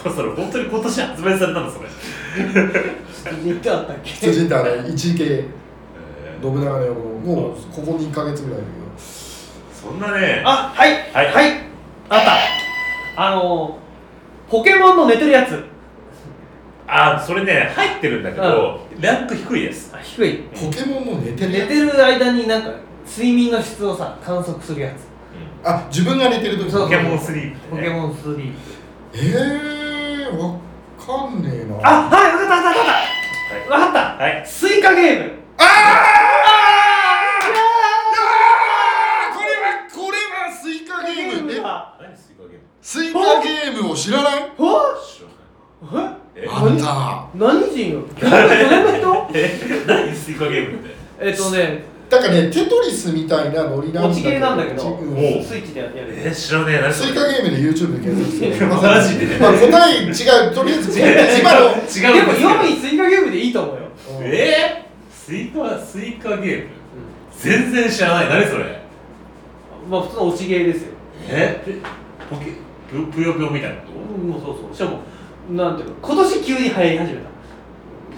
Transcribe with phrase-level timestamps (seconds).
[0.14, 1.88] それ本当に今年発売されたのそれ、
[3.44, 4.26] 言ってあったっけ？
[4.26, 5.16] 出陣ってあれ一信
[6.42, 7.52] 長の野望もう。
[7.74, 8.64] ここ2か月ぐらいだ
[8.96, 10.42] そんなね。
[10.44, 10.92] あはい。
[11.12, 11.32] はい。
[11.32, 11.60] はい。
[12.08, 12.36] あった。
[13.16, 13.78] あの
[14.48, 15.62] ポケモンの寝てるやつ。
[16.86, 19.92] あそれね入ってるんだけど、ランク低いです。
[19.94, 20.44] あ低い。
[20.52, 21.68] けどポケモンの寝てるやつ。
[21.70, 22.70] 寝てる間になんか
[23.06, 25.10] 睡眠の質をさ観測するやつ。
[25.62, 28.58] あ自分が寝てる時そうポケモンスリープポケモンスリープ。
[29.12, 29.79] えー、
[30.38, 30.58] わ
[30.98, 31.74] かんねえな。
[31.82, 32.90] あはいわかったわかったわかった。
[33.54, 33.98] はいわかった。
[34.24, 34.30] はい。
[34.46, 35.32] スイカゲーム。
[35.58, 35.64] あー
[39.34, 41.54] これはこれはスイカゲームえ
[42.14, 43.90] スイカゲームスイカゲーム？
[43.92, 44.52] を知らない？
[44.58, 44.60] お
[45.04, 45.22] 知
[45.94, 46.12] らない。
[46.36, 46.46] え？
[46.48, 47.28] あんた。
[47.34, 48.02] 何人よ？
[48.16, 50.94] 去年の人え何スイカゲームって？
[51.20, 54.82] えっとねだからねテトリスみたいなノリなんだ落ちゲーなんだけど。
[54.82, 55.12] うん。
[55.14, 56.80] おスイッチでやるえ知らねえ。
[56.82, 59.38] 何スイカゲームで YouTube で検索して マジで？
[59.38, 60.54] まあ答え違う。
[60.54, 61.00] とりあえず
[61.40, 61.60] 今の。
[61.70, 62.24] 違う。
[62.24, 63.82] んでもけど4位スイカゲームでいいと思うよ。
[64.22, 66.66] えー、スイカスイカゲーム？
[67.38, 68.28] 全然知らない。
[68.28, 68.80] 何それ？
[69.88, 70.88] まあ普通の落ちゲーですよ。
[71.28, 71.62] え？
[71.66, 71.78] え
[72.28, 72.46] ポケ
[72.90, 73.82] ぷよぷよぷよみたいなこ
[74.20, 74.74] うんもうそうそう。
[74.74, 74.98] しかも
[75.56, 77.30] なんていうの今年急に流行り始めた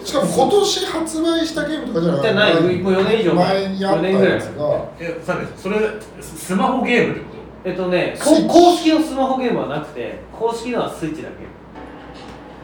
[0.03, 2.53] しかも今年発売したゲームとかじゃない？
[2.53, 2.77] じゃない。
[2.79, 3.53] もう4年以上前。
[3.53, 4.53] 前にあった4年ぐらいやつが。
[4.57, 5.77] とえさてそれ
[6.21, 7.25] ススマホゲームってこ
[7.65, 11.35] えっとね公式のスマホゲームはなくて公式のはスイッチだけ。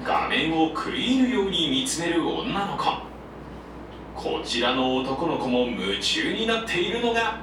[0.06, 2.84] 画面を食い入るように見つめる女の子。
[4.16, 7.40] こちらの男の子も夢中になっているのが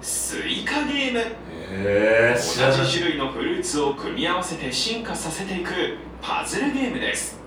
[0.00, 1.20] スイカゲーム。
[1.68, 5.70] 同じ種類のフルーツを組み合わせて進化させていく
[6.22, 7.38] パズルゲームです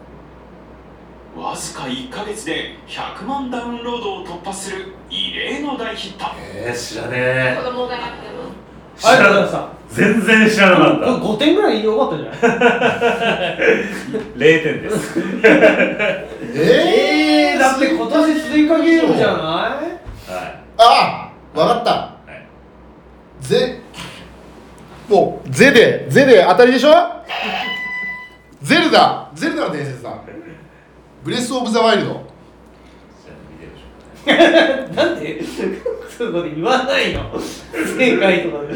[1.35, 6.25] わずか1ヶ月で100万ダウンロードを突破する異例の大ヒット。
[6.37, 7.55] えー、知らねえ。
[7.57, 8.33] 子供がやってる
[8.97, 12.39] 知らなざいま全然知らなかっこれ5点ぐらい良かったんじゃない？
[12.41, 12.47] た
[14.37, 15.19] 0点です。
[15.43, 16.27] え
[17.53, 19.39] えー、だって今年スイカゲームじゃない？
[20.31, 20.59] はい。
[20.77, 21.91] あわかった。
[21.91, 22.45] はい。
[23.39, 23.79] ゼ
[25.09, 26.93] もうゼでゼで当たりでしょ？
[28.61, 29.29] ゼルダ。
[29.33, 30.09] ゼルダの伝説だ
[31.23, 32.09] ブレス・オブ・ザ・ワイルド。
[32.13, 33.71] じゃあ見てる
[34.89, 34.91] で？
[34.91, 35.43] しょなんで
[36.17, 37.31] そこで言わないの？
[37.97, 38.73] 正解とかで。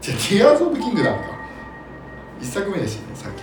[0.00, 1.24] じゃあティアーズ・オブ・キングダムか。
[2.40, 3.42] 一作目でしたねさっき。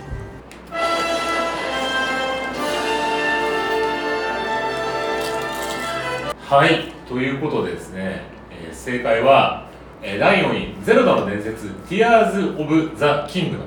[6.48, 9.68] はいということでですね、えー正解は、
[10.02, 13.58] えー第4位「ゼルダの伝説 Tears of the Kingdom」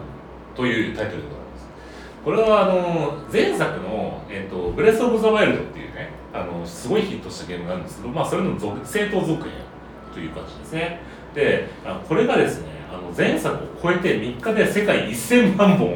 [0.55, 1.38] というタイトルでございます
[2.23, 9.51] これはあの前作の、えーと「ブレス・オブ・ザ・ワイルド」っていうねあのすごいヒットしたゲームなんですけど、まあ、それの続正当続編
[10.13, 10.99] という感じですね。
[11.33, 11.67] で
[12.07, 15.91] これがですねあの前作を超えて3日で世界1000万本を、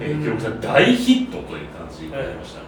[0.00, 2.60] えー記録した大ヒットという感じになりました、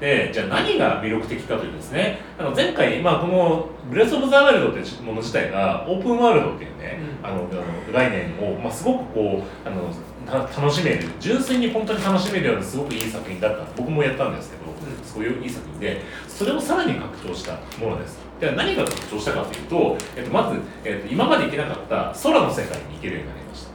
[0.00, 7.48] でじゃあ何が魅力的かというとですねあの前回、まあ、この「ブレス・オブ・ザ・ワイルド」というもの自体がオープンワールドっていうね、あのあの
[7.92, 9.94] 概念を、まあ、すごくこうあのた
[10.26, 13.64] 楽しめる純粋に本当に楽しめるようなすごくいい作品だった。
[13.76, 14.62] 僕もやったんですけど、
[15.04, 18.18] そういういい作品でそれをさらに拡張したものです。
[18.40, 23.74] では何が拡張したかというと、えっと、まず、えっと、今まで行けなかった空の世界に行けるようになりました。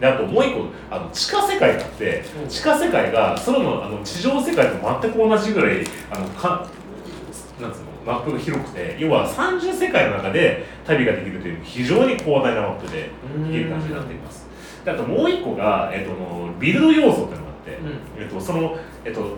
[0.00, 2.48] であともう一個あの地下世界があってうん。
[2.48, 6.68] 地下世界が空のあの地上世界と全く同じぐらいあのか
[7.60, 13.10] なんつうのマップが広くて要は30世界の中で旅ができるという非常に広大なマップで
[13.48, 14.46] いける感じになっています
[14.84, 17.78] であともう一個が、えっと、のビルド要素っていうのがあって、
[18.18, 19.36] えっと、その、えっと、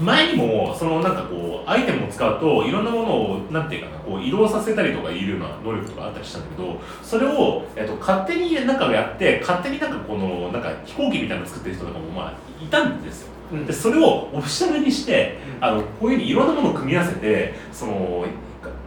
[0.00, 12.32] 前にもそのなんかこうアイテムを使うといろんなものをなんていうかなこう移動させたりとかいうような能力とかあったりしたんだけどそれを、えっと、勝手になんかやって勝手になんかこのなんか飛行機みたいなの作ってる人とかもまあ
[12.62, 13.28] いたんですよ。
[13.52, 13.66] うん。
[13.66, 18.24] でそれをオフィシャルにしてあのこういうふうにいろんなものを組み合わせてその、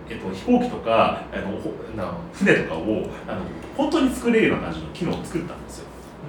[0.09, 3.41] えっと、飛行機とかあのほな船とかをあの
[3.75, 5.85] 本当に作れるような感じの機能を作ったんですよ。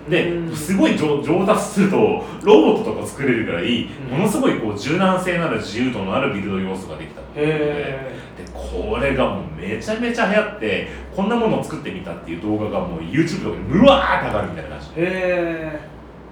[0.09, 0.57] でうん。
[0.57, 1.97] すごい上上達すると
[2.43, 4.19] ロボットとか作れるぐらいうん。
[4.19, 7.43] ものすごいこう柔軟性のある自由度のあるビルド要素ができたので。
[7.43, 14.87] へでこれがもうめちゃめちゃ流行ってこんなものを作ってみたっていう動画がもう YouTube とかにむわーって上がるみたいな感じ。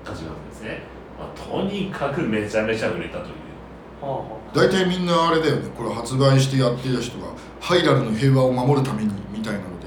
[0.04, 0.82] 感じなんですね、
[1.18, 3.32] まあ、とにかくめちゃめちゃ売れたという。
[4.02, 5.68] えはあは大体みんなあれだよね。
[5.76, 7.26] これ発売してやってる人が
[7.60, 9.86] ハイラルの平和を守るためにみたいなので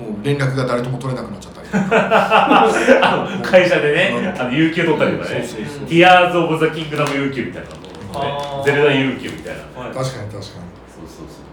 [0.00, 1.68] もう連絡が誰とも取れなくなっちゃったり
[3.44, 4.40] 会社でねうん。
[4.40, 5.40] あの有給取ったりとかね。
[5.86, 9.80] ティアーズ・オブ・ザ・キングダム有給みたいなのねゼルダ有給みたいな。
[9.80, 9.94] はい。
[9.94, 10.40] 確かに確かに。
[10.40, 11.48] そうそうそう。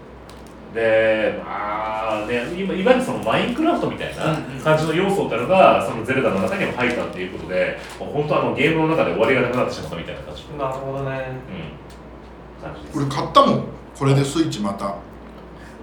[0.76, 11.16] でまあね今いわゆるそのマインクラフトみたいな感じの要素っていうのがそのゼルダの中にも入ったっていうことでもう本当あのゲームの中で終わりがなくなってしまったみたいな感じの、なるほどね。
[11.48, 11.85] うん、
[12.66, 13.64] 感じですこれ買ったもん。
[13.98, 14.94] これでスイッチまた。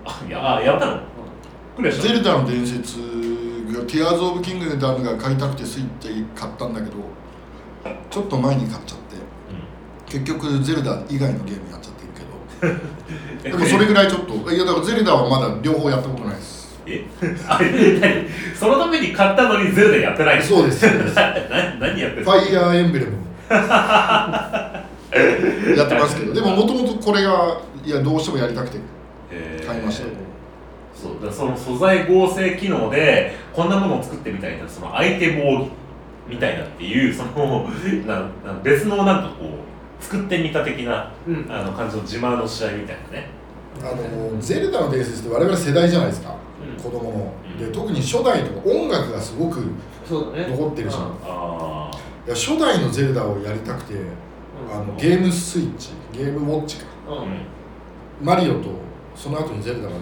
[0.05, 0.99] あいやあやったの？
[1.75, 6.97] クリアしたゼルダの伝説がティアーズ・オブ・キングダムが買いたくてスイッチ買ったんだけど
[8.09, 9.03] ちょっと前に買っちゃって。
[10.05, 13.51] 結局ゼルダ以外のゲームやっちゃってるけど。
[13.57, 14.33] でもそれぐらいちょっと。
[14.51, 16.79] いやだからゼルダはまだ両方やったことないです。
[16.85, 17.05] え？
[18.55, 20.37] そのために買ったのにゼルダやってない？
[20.37, 20.87] のそうです。
[20.87, 21.15] そうです。
[21.17, 21.33] な
[21.79, 23.13] 何やってるファイヤーエンブレム
[25.77, 26.33] やってますけど。
[26.35, 28.77] でももともとこれがいやどうしてもやりたくて
[29.31, 29.65] えー。
[29.65, 30.05] 買いました
[30.93, 35.67] そうだその素材合成機能でこんなものを作ってみたいなそのアイテムを
[36.29, 37.67] みたいなっていうその
[38.07, 38.27] なな
[38.63, 41.45] 別のなんかこう作ってみた的なうん。
[41.49, 43.29] あの感じの自慢の試合みたいなね。
[43.81, 46.35] あのゼルダの伝説って我々世代じゃないですか、
[46.77, 46.83] うん。
[46.83, 47.33] 子供の。
[47.59, 47.65] うん。
[47.65, 49.65] で特に初代とか音楽がすごく
[50.07, 51.03] 残ってるじゃん。
[51.03, 51.07] う。
[51.25, 51.91] あ
[52.25, 53.95] いや初代のゼルダをやりたくて
[54.71, 56.85] あのゲームスイッチゲームウォッチか。
[57.07, 57.17] あうん。
[57.23, 57.27] うん
[58.21, 58.69] マリオと
[59.15, 60.01] その後にゼルダが出て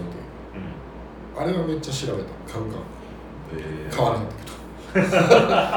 [0.54, 1.42] うん。
[1.42, 2.28] あれはめっちゃ調べた。
[2.52, 2.78] 買うか。
[3.56, 3.88] え。
[3.90, 4.28] ー買わなかっ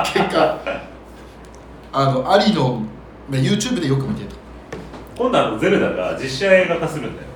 [0.04, 0.60] たけど結果
[1.94, 2.82] あのアリの
[3.30, 4.36] まあ YouTube でよく見てた。
[5.18, 7.28] 今度あのゼルダが実写映画化するんだよ。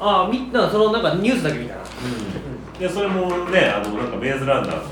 [0.00, 1.80] ああみんなそのなんかニュースだけ見たな。
[2.78, 4.82] でそれもねあのなんかメイズランナーの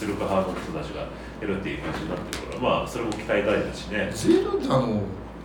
[0.00, 1.08] 出力派の人たちがや
[1.48, 4.10] るっていう感じになってるからまあそれも期待大だしね。
[4.14, 5.02] ゼルダの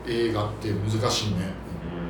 [0.07, 1.53] 映画って難しいね。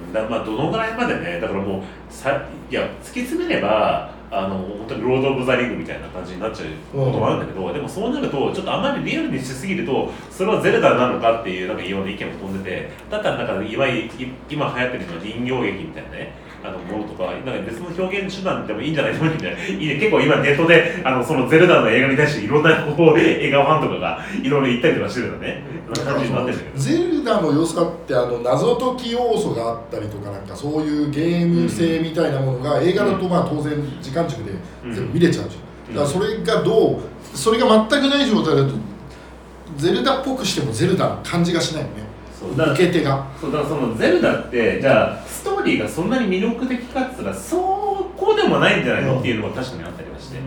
[0.08, 0.14] うん。
[0.14, 14.10] だまあどのぐらいまでねだからもうさいや突き詰めればあの本当にロード・オブ・ザ・リングみたいな感じになっちゃうこともあるんだけど、でもそうなるとちょっとあまりリアルにしすぎるとそれはゼルダなのかっていうなんかいろんな意見も飛んでてだったらなんかいわゆる
[14.50, 16.47] 今流行ってるのは人形劇みたいなね。
[16.64, 19.96] あのものとかなんか別の表現手段でもいいんじゃないと思うんだよねいいね。
[19.96, 25.64] 結構今ネットであのそのゼルダの映画に対していろんなこう映画ファンとかがいろいろ言ったりとかしてるのね
[25.94, 34.52] そんな感じになってるんだけどゼルダの良さってあの謎解き要素があったりとかなんかそういうゲーム性みたいなものが映画だとまあ当然時間軸で。
[34.94, 37.00] 全部見れちゃうじゃん、だからそれがどう
[37.34, 38.74] それが全くない状態だと
[39.78, 42.07] ゼルダっぽくしてもゼルダの感じがしないよね
[42.54, 43.28] 受け手が。
[43.40, 50.40] そうだからそのゼルダってじゃあストーリーがそんなに魅力的かっつったらそうこうでもないんじゃないの、うんっていうのが確かにあったりはして、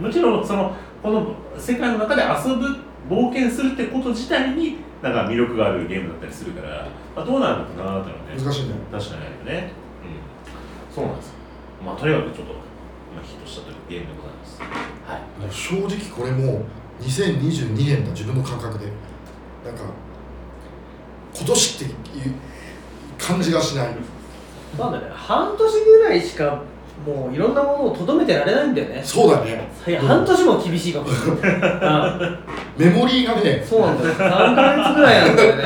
[0.00, 2.66] もちろんそのこの世界の中で遊ぶ
[3.08, 8.10] 冒険するってこと自体になんか魅力があるゲームだったりするから、まあ、どうなるのかなって。
[8.10, 8.74] のはね難しいね。
[8.90, 9.72] 確かにあるよね、
[10.88, 11.34] うん、そうなんですよ。
[11.84, 14.62] まあとにかくちょっと、まあ、ヒットしたというゲームでございます。
[14.62, 15.20] はい。
[15.40, 16.64] もう正直これも
[17.00, 18.86] う2022年だ自分の感覚で。
[19.64, 19.84] なんか
[21.34, 22.34] 今年っていう
[23.18, 23.94] 感じがしない。
[24.78, 25.06] なんだね。
[25.14, 26.62] 半年ぐらいしか
[27.06, 29.02] もういろんなものをとどめてられないんだよね。
[29.04, 29.68] そうだね。
[29.86, 31.12] いや半年も厳しいかもし
[31.42, 32.38] れな
[32.78, 33.50] い、メモリーがね。
[33.62, 34.14] うん、そうなんだよ。
[34.14, 35.62] 3ヶ月ぐらいなんだよね。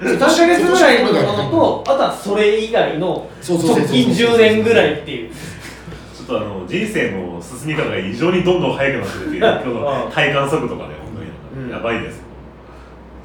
[0.00, 5.30] 3ヶ月ぐらいのものとあとはそれ以外のそうそうそうそう直近10年ぐらいっていう。
[5.30, 9.40] ちょっとあの人生の進み方が異常にどんどん速くなってるっていう
[10.12, 11.70] 体感速度がね本当に、うん。
[11.70, 12.22] やばいです。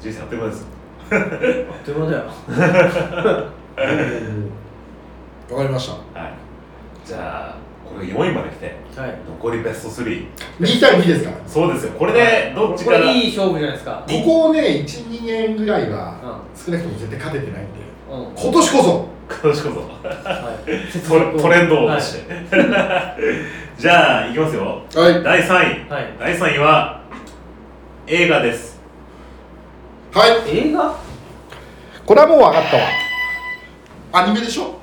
[0.00, 0.75] 人生あっという間です
[1.10, 1.20] あっ
[1.84, 2.24] という間だよ。
[5.50, 6.20] わかりました。
[6.20, 6.32] はい。
[7.04, 7.56] じゃあ
[7.88, 8.74] これ4位まで来て。
[9.00, 9.14] はい。
[9.28, 10.26] 残りベスト3
[10.60, 11.30] 2対2ですか？
[11.30, 11.92] らそうですよ。
[11.98, 13.04] これでどっちこから？
[13.04, 14.02] れいい勝負じゃないですか。
[14.08, 17.70] ここをね12年ぐらいは少なくとも絶対勝ててないんで。
[18.10, 19.16] うん、うん今年こそ。
[19.28, 19.68] 今年こ
[20.04, 20.12] は
[20.68, 22.34] い、そトレ トレンドをはい出して、
[23.76, 24.82] じゃあいきますよ。
[24.94, 25.22] はい。
[25.24, 25.46] 第3
[25.88, 25.90] 位。
[25.90, 27.00] はい、第3位は
[28.06, 28.75] 映画です
[30.16, 30.58] はい。
[30.70, 30.96] 映画？
[32.06, 32.82] これはもう分かったわ。
[34.24, 34.80] アニメでしょ？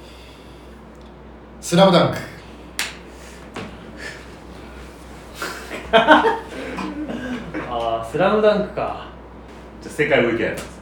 [1.60, 2.18] スラムダンク。
[5.98, 6.24] あ
[7.72, 9.08] あスラムダンクか。
[9.82, 10.82] じゃあ正解を受けないです。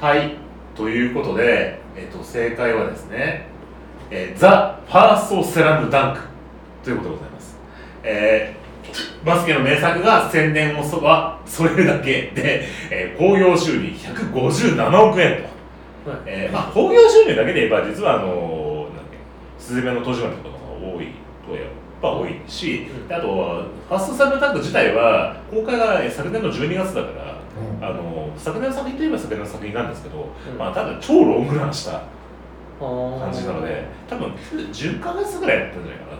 [0.00, 0.36] はい。
[0.74, 3.48] ということで、えっと、正解はですね
[4.10, 6.20] 「えー、ザ・ファースト・スラムダンク」
[6.84, 7.58] ということでございます、
[8.02, 8.58] えー
[9.22, 15.42] バスケの名作が宣伝をそばそれだけでえー興行、収入157億円
[16.04, 16.10] と。
[16.10, 16.20] はい。
[16.26, 19.04] えーまあ、興行収入だけで言えば実はあのなん
[19.58, 21.08] スズメの戸締まりとかが多い
[21.46, 21.64] とやっ
[22.00, 23.08] ぱ多いし、うん。
[23.08, 27.36] であとはファーストサルタンク自体は公開がえー昨年の12月だから、
[27.82, 27.84] うん。
[27.84, 30.58] あの昨年の作品といえば昨年の作品なんですけど、うん。
[30.58, 32.02] まあ多分超ロングランした
[32.78, 36.18] 感感じなので多分10ヶ月ぐらいやったんじゃないかな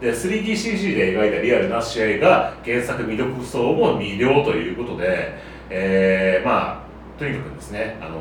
[0.00, 5.34] で 3DCG で描いたリアルな試合が原作未読層も魅了ということで、
[5.70, 8.16] えーまあとにかくですねあの、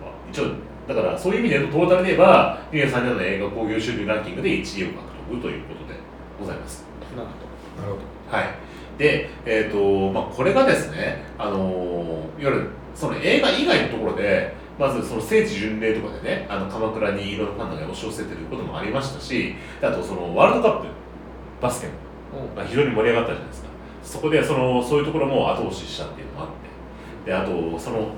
[0.00, 0.52] まあ一応
[0.88, 4.94] だからそういう意味で言うとトータルで言えば23年の映画興行収入ランキングで1位を獲
[5.30, 5.98] 得ということで
[6.40, 6.84] ございます。
[7.14, 7.28] なる
[7.78, 7.98] なるほ
[8.30, 8.36] ど。
[8.36, 8.48] はい。
[8.96, 20.86] でえっ、とまあこれがですねあのいわゆるその映画以外のところでまずその聖地巡礼とかでねあの鎌倉にいろいろファンが押し寄せてることもありましたしであとそのワールドカップ
[21.60, 21.92] バスケの
[22.34, 23.68] ほどまあ、非常に盛り上がったじゃないですか。
[24.02, 26.48] そこでそのそういうところも後押ししたっていうのもあっ
[27.24, 27.30] て。
[27.30, 28.08] であとその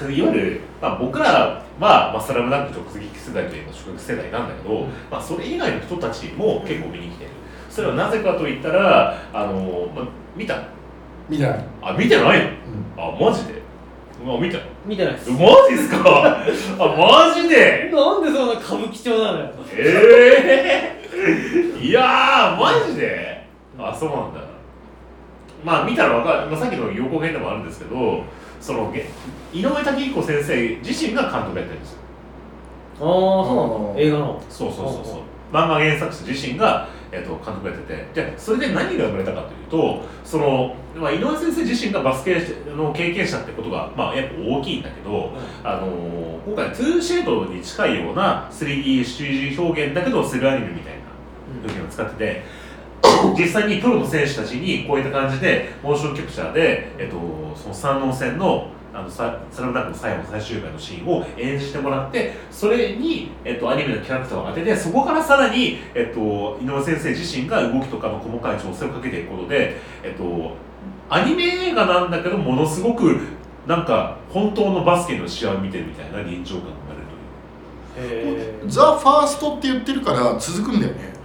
[0.00, 4.86] いわゆる、まあ、僕らは、まあ、スラムダンク直撃世代というか直撃世代なんだけど、うん。
[5.10, 7.30] まあ、それ以外の人たちも結構見に来てる。
[7.68, 10.04] それはなぜかといったらあの、まあ、
[10.36, 10.62] 見た？
[11.28, 12.44] 見ない、あ見てない？
[12.96, 13.26] のうん。
[13.26, 13.57] あマジで？
[14.24, 15.30] うわ見た見てないです。
[15.30, 16.38] マジっすか？
[16.78, 16.86] あ
[17.28, 17.90] マジで？
[17.92, 19.50] なんでそんな歌舞伎町なのよ。
[19.72, 23.46] ええ いやーマジで？
[23.78, 24.40] あそうなんだ。
[25.64, 28.22] まあ見たらわかる、まあ、さっきの予告編でもあるんですけど
[28.60, 29.06] そのげ
[29.52, 31.98] 井上武彦先生自身が監督やってるんですよ。
[33.00, 33.94] ああそうなの？
[33.96, 35.14] 映画のそうそうそうそう
[35.52, 38.08] 漫画原作者自身が、えっと監督やってて。
[38.14, 42.36] じゃあそれで何が生まれたかというとその、まあ、井上先生自身がバスケ
[42.76, 45.32] の経験者ってことが、まあ、やっぱ大きいんだけど、
[45.64, 51.00] あのー今回トゥーシェードに近いような 3DCG 表現だけどセルアニメみたいな
[51.62, 52.42] 表現を使ってて、
[53.38, 57.18] 実際にプロの選手たちにこういった感じでモーションキャプチャーで、えっと、
[57.54, 70.52] その三能戦のあのさスラムダンクの最後の最終回のシーンを演じてもらってそれに、えっと、アニメのキャラクターを当ててそこからさらに、えっと、井上先生自身が動きとかの細かい調整をかけていくことで、えっと、
[71.10, 73.18] アニメ映画なんだけどものすごく
[73.66, 78.70] なんか本当のバスケの試合を見てるみたいな臨場感が生まれるという。
[78.70, 81.18] ザ・ファーストって言ってるから続くんだよね。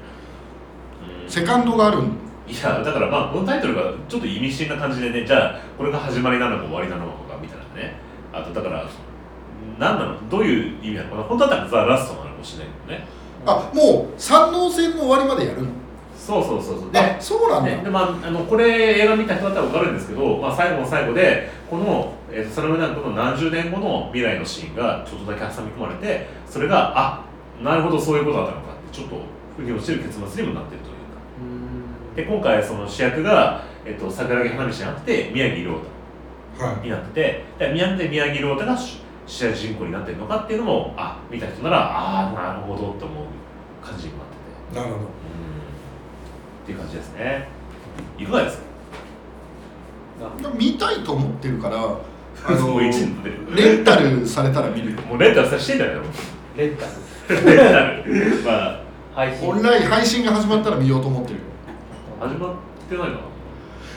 [1.28, 7.23] セカンドがあるんいやだからまあこのタイトルがちょっと意味深な感じでねじゃあこれが始まりなのか終わりなのか
[8.34, 8.86] あとだから
[9.80, 10.30] 何なの？
[10.30, 11.10] どういう意味なの？
[11.12, 13.08] かな本当だったらザ・ラストなのかもしれないけどね。
[13.46, 15.70] あもう三能戦の終わりまでやるの？
[16.18, 16.92] そうそうそうそう。
[16.92, 27.26] であそうなんだ、ねでまあ、あのこれ映画見た人だったら分かるんですけど、まあ、最後の最後でこの「えーとスラムダンクの何十年後の未来のシーンがちょっとだけ挟み込まれてそれがあ
[27.62, 29.18] なるほどそういうことだったのかってちょっと
[29.58, 30.98] 腑に落ちる結末にもなってるというか。
[31.40, 32.16] うん。
[32.16, 35.93] で今回その主役が、えっと、桜木花道じゃなくて宮城亮太はい
[36.84, 43.26] になっててで宮で宮城亮太が主主役人公になってるのかっていうのもあ見た人ならああなるほどって思う
[43.86, 44.22] 感じになっ
[44.74, 44.80] てて。
[44.80, 45.06] なるほど。
[45.06, 45.06] うん。
[45.06, 47.48] っていう感じですね。
[48.18, 48.64] いかがですか？
[50.58, 51.78] 見たいと思ってるから
[52.46, 52.80] あもの
[53.56, 54.92] レンタルされたら見る。
[54.92, 56.02] よ もうレンタルさしてんだよ
[56.58, 56.86] レンタ
[57.34, 57.46] ル。
[57.46, 58.44] レンタル。
[58.46, 58.80] まあ。
[59.16, 61.36] 配信オンライン配信が始まったら見ようと思ってる。
[61.36, 61.42] よ
[62.20, 62.50] 始まっ
[62.90, 63.20] てないかな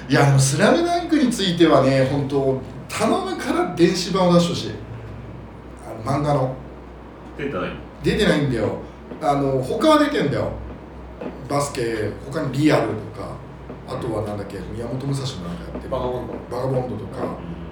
[0.09, 4.71] いやでも「スラムダンクについてはね本当頼むから電子版を出してほしい。
[5.85, 6.55] あの漫画の。
[7.37, 7.71] 出てない。
[8.03, 8.79] 出てないんだよ。
[9.21, 10.51] あの他は出てんだよ。
[11.49, 13.37] バスケ他にリアルとか
[13.89, 15.91] あとはなんだっけ宮本武蔵もなんかやってる。
[15.91, 17.23] バガボンバガボンドとか。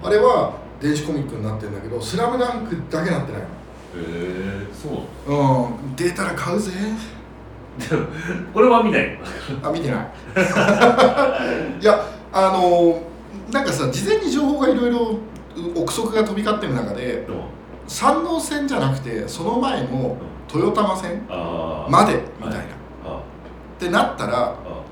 [0.02, 0.08] うん。
[0.08, 3.44] あれは電子コミックになってるんだけど「スラムダンクだけなってないへ
[3.96, 5.96] えそうなののうん。
[5.96, 6.72] 出たら買うぜ。
[7.78, 8.06] でも
[8.52, 9.18] これは見ない。
[9.62, 10.08] あ見てない。
[11.80, 13.00] いやあの
[13.52, 15.18] なんかさ事前に情報がいろいろ
[15.76, 17.48] 憶測が飛び交ってる中での
[17.86, 20.16] 山王線じゃなくてその前の
[20.52, 22.64] 豊玉線までみたいな、
[23.04, 23.22] あ
[23.76, 24.84] ってなったらあ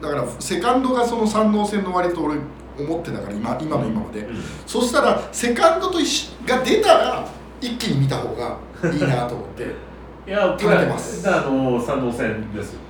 [0.00, 2.36] だからセカンドがその山王線の割と俺
[2.78, 4.42] 思ってたから今今の今まで、うん。
[4.66, 5.98] そしたらセカンドと
[6.46, 7.28] が出たら
[7.60, 8.58] 一気に見た方が
[8.92, 9.62] いいなと思って
[10.26, 11.28] いや食べてます。
[11.28, 12.80] あの線ですよ。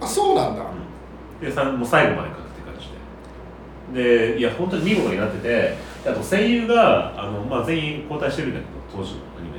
[0.00, 0.62] あそうなんだ。
[1.40, 2.47] でさもう最後まで書くって感じ
[3.94, 5.76] ででいや本当に見事になっててで
[6.06, 9.58] あと声優があの、まあ、全員交代してるんだけど当時のアニメ。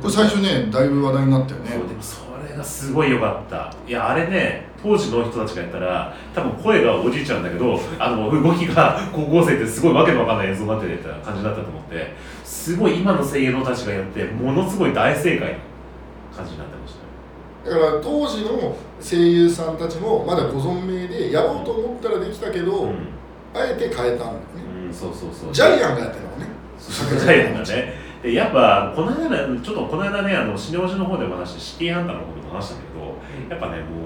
[0.00, 1.70] これ最初ねだいぶ話題になったよね。
[1.70, 3.72] そうでもそれがすごい良かった。
[3.86, 15.56] いやあれね当時の人たちがやったら多分声がおじいちゃんだけどあの動きが高校生ってすごいわけのわかんない映像になってた感じだったと思ってすごい今の声優のたちがやってものすごい大正解な
[16.36, 16.85] 感じになってましたね
[17.66, 22.92] だから当時の声優さんたちもまだご存命でやろうと思ったらできたけど、うん、
[23.52, 24.38] あえて変えたんだよね、
[24.86, 25.52] うん、そうそうそう。
[25.52, 26.46] ジャイアンがやってるのね。
[26.78, 28.06] ジャイアンがね。
[28.22, 33.14] でやっぱこの間ねちょっとこの間ねあのシネの方でも話してシティーハンターの方でも話したけど
[33.50, 34.05] やっぱねも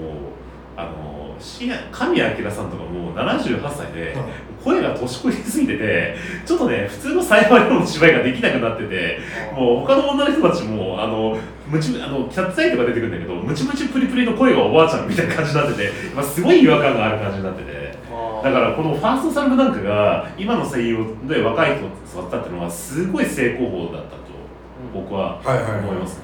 [1.91, 4.15] 神谷明さんとかもう78歳で
[4.63, 9.19] 声が年越しすぎててちょっとね普通の幸いの芝居ができなくなってて
[9.55, 17.81] もう他の女の人たちもあのムチあのキャッツアイとか出てくるんだけどムチムチプリプリの声がおばあちゃんみたいな感じになってて、まあ、すごい違和感がある感じになってて。
[18.43, 21.89] だからこのファーストサルムダンクが今の声優で若い人を
[22.23, 24.17] 育ったっていうのはすごい成功法だったと
[24.93, 25.79] 僕ははいはいはい。
[25.81, 26.23] 思いますね。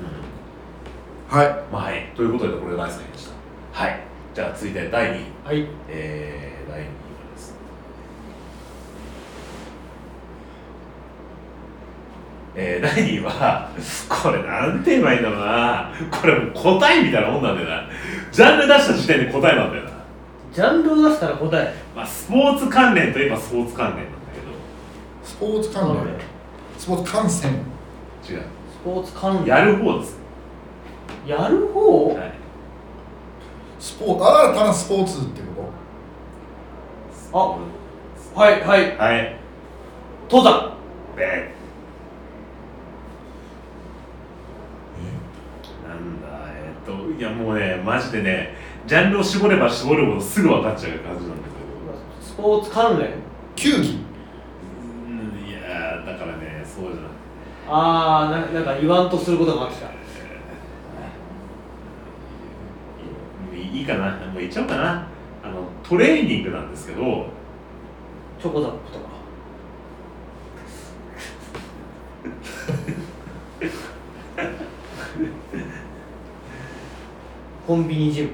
[0.00, 0.26] うん
[1.28, 3.82] はいまあはい、ということでこれが第3位でした。
[3.84, 4.00] はい、
[4.32, 6.90] じゃあ続いて第2位、はいえー、第2位は
[7.34, 7.56] ですね。
[12.54, 13.70] えー、第2位は、
[14.08, 15.90] これなんて言えばいいんだろうな。
[16.12, 17.82] これもう答えみたいなもんなんだよな。
[18.30, 19.90] ジャンル出した時点で答えなんだよな。
[20.52, 24.10] ジャンルを出したら答えまあ、スポーツ関連といえばスポーツ関連なんだ
[25.24, 26.14] スポーツ関連
[26.78, 27.52] スポーツ観戦
[28.24, 28.44] けど、違う。
[28.44, 30.15] スポーツ関連やる方です。
[31.26, 32.14] やる方？
[32.14, 32.32] はい。
[33.80, 35.40] スポーツ新たなスポーツって
[37.32, 37.58] こ
[38.34, 38.96] あはいはい。
[38.96, 39.36] はい。
[40.30, 40.72] 登山。
[41.18, 41.54] え？
[45.86, 48.54] なんだえっといやもうねマジでね
[48.86, 51.48] ジャンルを絞れば絞るほどすぐ分かっちゃう感じなんだ
[52.20, 53.08] スポーツ関連？
[53.08, 53.14] と
[53.56, 53.82] 球技？
[53.82, 57.16] けどうんいやーだからねそうじゃなくて
[57.68, 59.88] ああななんか言わんとすることがあってきた
[63.76, 64.10] いいいかな。
[64.26, 65.06] もう言っちゃおうかな。
[65.44, 67.26] あのトレーニングなんですけど。
[68.40, 69.04] チョコザップとか。
[77.66, 78.30] コンビニジム。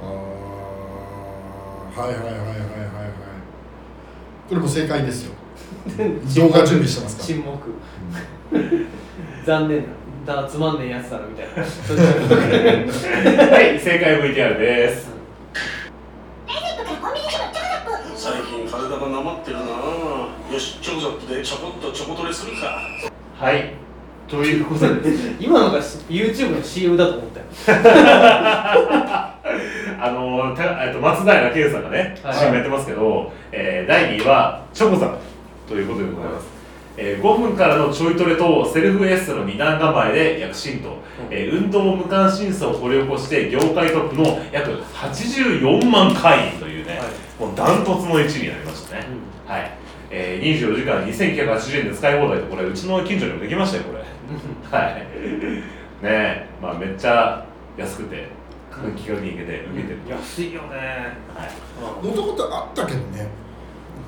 [0.00, 0.06] あー
[2.00, 2.56] はいはいはいはいはいはい。
[4.48, 5.34] これも正解ですよ。
[6.36, 7.72] 動画準備してますか沈黙。
[9.44, 9.84] 残念
[10.30, 11.52] だだつまんねえやつだろみたいな。
[13.52, 15.10] はい正解 VTR です。
[18.14, 22.80] 最近体がなまってるなよしチョコザップでちょこっとチョコトレするか
[23.38, 23.72] はい
[24.28, 27.46] ということで今のが YouTube の CM だと思ったよ
[29.98, 35.22] あのたえっと松平健さんがね、はい CM やってますけど、えー第2位はチョコザップ
[35.68, 36.59] ということでございます、
[36.96, 40.98] えー5分からのちょいトレとセルフエステの二段構えで躍進と、
[41.30, 47.08] えー運動無関心さを掘り起こして業界トップの約84万会員というね、はい。
[47.38, 49.06] もうダントツの1位になりましたね、
[49.46, 49.70] はい、
[50.10, 54.78] えー、24時間2980円で使い放題とこれうちの近所にもできましたよこれ。
[54.78, 54.94] はい。
[54.94, 55.00] ね
[56.02, 58.28] えまあめっちゃ安くて
[58.96, 60.76] 気軽に行けて受けてる、安いよね。
[61.34, 62.06] はい。
[62.06, 63.28] もともとあったけどね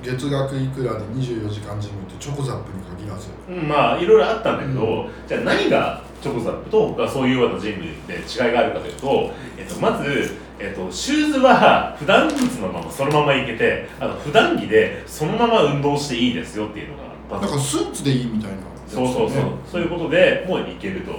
[0.03, 3.29] 月額いくらで24時間ジムってチョコザップに限らず。
[3.49, 21.13] うんまあいろいろあったんだけど、うじゃあ何がチョコザップと他そういうようなジムで違いがあるかというと、えっと、まず、えっと、シューズは普段靴のままそのままいけてあの普段着でそのまま運動していいですよっていうのがまずなんかスーツでいいみたいなやつそうそうそう、そういうことでもういけると。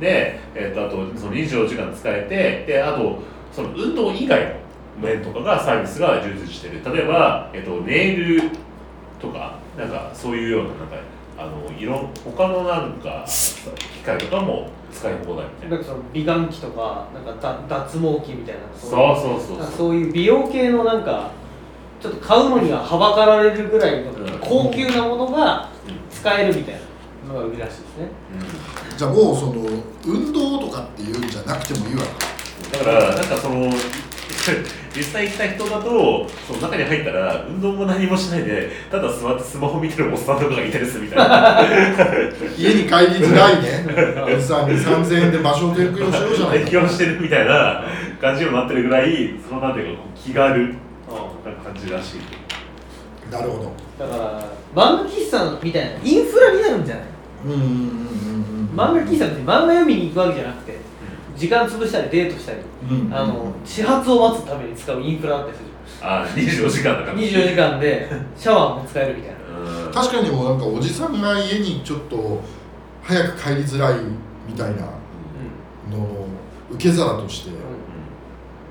[0.00, 3.20] で、えっとあとその24時間使えてであと
[3.52, 4.63] その運動以外の
[5.00, 6.80] 面とかがサービスが充実してる。
[6.84, 8.42] 例えば、えっとネイル
[9.20, 10.96] とかなんかそういうようななんか
[11.36, 13.24] あのいろん他のなんか
[13.78, 15.76] 機械とかも使い放題みたいな。
[15.76, 19.72] んなかその美顔器とかなんかだ脱毛器みたいなそうそうそうそう。
[19.76, 21.30] そういう美容系のなんか
[22.00, 24.38] ちょっと買うのにははばかられるぐらいのうん。
[24.40, 25.94] 高級なものがうん。
[26.10, 26.74] 使えるみたい
[27.26, 28.08] なのが売りらしいですね。
[28.96, 29.54] じゃあもうその
[30.06, 32.02] 運動とかっていうんじゃなくてもいいわ
[32.70, 32.78] け。
[32.78, 33.70] だからなんかその
[34.96, 41.60] 実際来た人だとその中に入ったら運動も何もしないでただ座ってスマホ見てるおっさんとかがいたりするみたいな。
[42.56, 43.86] 家に帰りづらいね。
[44.34, 47.84] おじさんに3000円で場所を提供しようじゃない適応してるみたいな
[48.20, 53.32] 感じにもなってるぐらいそのなんていうか気軽な感じらしい。
[53.32, 54.06] なるほど。
[54.06, 54.40] だから
[54.74, 57.04] 漫画喫茶みたいなインフラになるんじゃない？
[57.46, 57.76] うんうんうんうんう
[58.74, 58.76] ん。
[58.76, 60.76] 漫画喫茶って漫画読みに行くわけじゃなくて
[61.36, 62.58] 時間潰したりデートしたり、
[62.90, 63.14] うん。
[63.14, 65.70] あの始発を待つために使うインフラだったりする
[66.02, 67.14] あ24時間だから。
[67.14, 69.86] 24時間でシャワーも使えるみたいな。
[69.86, 69.92] うん。
[69.92, 72.40] 確かにもうなんかおじさんが家にちょっと
[73.02, 74.00] 早く帰りづらい
[74.48, 74.82] みたいな
[75.90, 76.26] のを
[76.70, 77.50] 受け皿として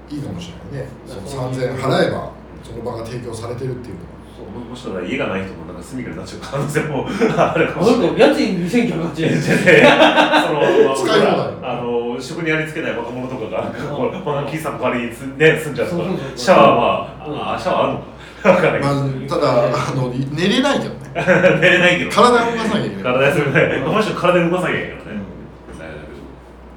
[0.10, 1.28] いいかもしれないね、うん。
[1.28, 2.32] その3000円払えば
[2.63, 4.13] その場が提供されてるっていうのは。
[4.54, 8.19] ももしかしたら家がない人もなんか住みかになっちゃう可能性もあるかもしれない。
[8.19, 9.41] 家賃2980円。
[10.45, 11.54] その使い放題。
[11.63, 16.03] あの職にありつけない若者とかがこのこのキーさんの代わりに住んで住んじゃうとか
[16.36, 18.05] シャワーはあシャワーあるのか
[18.43, 20.99] ただあの寝れないけどね。
[21.13, 22.12] 寝れないけど。
[22.12, 23.03] 体を動かさなきゃいけない。
[23.03, 25.21] 体休めないこの人体動かさなきゃいけないからね、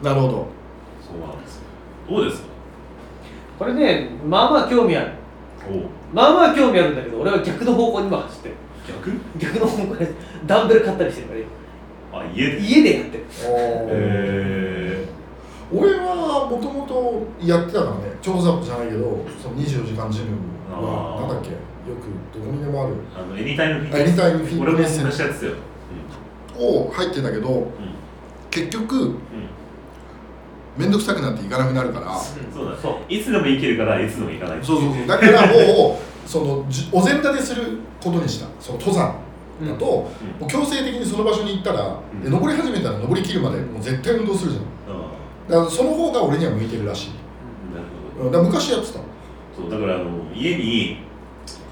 [0.03, 0.33] なるほど。
[1.01, 1.63] そうなんですよ。
[2.09, 2.49] どうですか。
[3.59, 5.13] これねまあまあ興味ある。
[5.69, 5.71] お
[6.15, 8.55] まあまあ興味あるんだけど俺は逆の方向に今走ってる。
[8.87, 9.11] 逆？
[9.39, 10.09] 逆の方向で
[10.47, 11.35] ダンベル買ったりしてるか
[12.13, 12.21] ら。
[12.21, 12.61] あ家で？
[12.61, 13.25] 家でやってる。
[13.41, 14.86] え俺
[16.47, 20.37] はもともとやってたからね調査じゃないけどその24時間ジム
[20.73, 21.51] はなんだっけ？
[21.51, 22.95] よくどこにでもある。
[22.95, 25.53] ー、あのエニタイムフィッあエニタイムフィット俺も同ネスじやつよ、
[26.59, 27.57] を入ってんだけどうん。
[27.59, 27.67] うん
[28.51, 29.17] 結局うん。
[30.79, 32.19] 面倒くさくなっていかなくなるから。
[32.19, 35.07] そうだそういつでも行けるからいつでも行かないそうそうそう。
[35.07, 35.97] だからもう
[36.29, 37.63] そのじお膳立てする
[38.03, 38.47] ことにした。
[38.61, 39.15] その登山
[39.63, 40.11] だと、も
[40.43, 42.23] う強制的にその場所に行ったら、うん。
[42.23, 44.63] で登り始めたら登り切るまでもう絶対運動するじゃん。
[44.63, 44.67] あ
[45.49, 47.11] だからその方が俺には向いてるらしい
[47.73, 48.99] あなるほどうんだから昔やってた
[49.55, 50.99] そうだからあの家に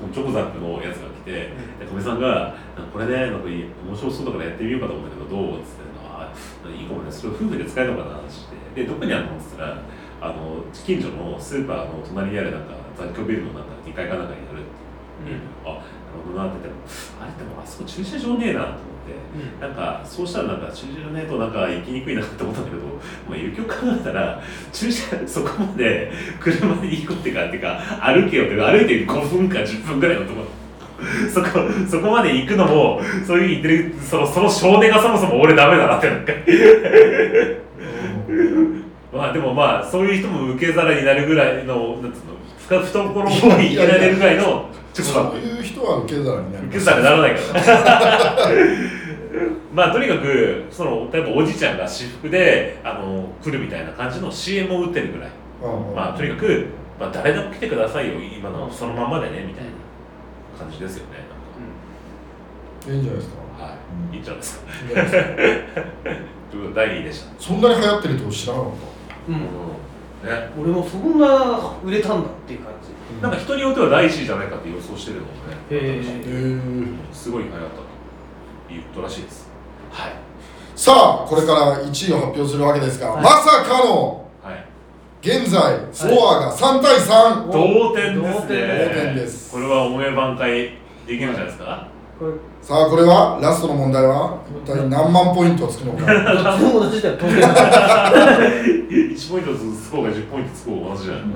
[0.01, 1.51] このチョコザップのやつが来て、で
[1.87, 2.55] かみさんが
[2.93, 6.33] 「これねなんかいい面白そうだからやってみようかと思うんだけどどう?」っつって「あ
[6.71, 8.29] いいかもねそれ夫婦で使えるのかな?」って
[8.75, 9.83] 言ってでどこにあるの?」っつったら
[10.21, 15.83] あの近所のスーパーの隣にあるなんか雑居ビルのなんか2階かなんかにあるっていう、あなる
[16.25, 16.85] ほどなって言っても
[17.21, 18.94] あれでもあそこ駐車場ねえなと思って。
[19.61, 22.83] なんかそうしたらなんか駐車場ねえとなんか行きにくいなって思ったんだけど、
[23.29, 30.47] まあ、よくよく考えたら駐車そこまで車で行こうってかっていうか歩けよって歩いて5分か10分ぐらいのところ。
[31.29, 31.49] そこ
[31.91, 36.33] そこまで行くのもそういう言ってるそのその少年がそもそも俺ダメだなってなんか。
[39.13, 42.35] まあでもまあそういう人も受け皿になるぐらいのなんつうの
[42.83, 48.49] 懐に行けられるぐらいのちょっとそういう人は受け皿になる受け皿にならないから
[49.75, 55.31] まあとにかくその例えばおじいちゃんが私服であの来るみたいな感じの CM を打ってるぐらい。
[55.31, 55.33] う
[55.93, 56.67] んまあとにかく、
[57.01, 58.15] まあ、誰でも来てくださいよ。
[58.21, 59.71] 今のそのままでねみたいな
[60.59, 61.25] 感じですよね。
[62.93, 63.65] いいんじゃないですか？
[63.65, 63.77] は
[64.13, 64.15] い。
[64.15, 64.71] いいんじゃないですか。
[64.71, 65.11] いいんじゃないで
[65.69, 65.81] すか？
[66.53, 67.33] ということで第2位でした。
[67.43, 68.71] そんなに流行ってると知らなかっ
[69.29, 69.35] うん。
[69.35, 70.51] ね。
[70.61, 72.73] 俺もそんな売れたんだっていう感
[73.23, 75.57] なんか人によっては第1位じゃないかって予想してるのもね。
[75.71, 77.73] へへーすごい流行ったと
[78.69, 79.49] 言ったらしいです。
[79.91, 80.13] はい。
[80.75, 80.93] さ
[81.25, 83.23] あこれから1位を発表するわけですが、はい。
[83.23, 84.65] まさかのはい。
[85.23, 88.89] 現在スコアが3対3、同点ですね。
[88.89, 89.53] 同点です。
[89.53, 90.73] これは思い挽回で
[91.07, 91.89] きるんじゃないですか？
[92.63, 93.41] さあこれは？
[93.43, 94.39] ラストの問題は？
[94.65, 96.07] 一体何万ポイントつくのか。
[96.59, 97.17] 同じだよ。
[97.19, 101.35] 当然1ポイントずつスコアが10ポイントつく同じじゃん。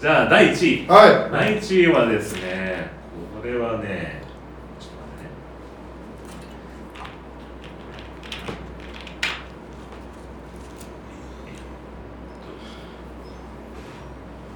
[0.00, 0.88] じゃあ第1位。
[0.88, 1.30] はい。
[1.30, 2.90] 第1位はですね
[3.40, 4.22] これはね
[4.80, 5.30] ちょっと待ってね。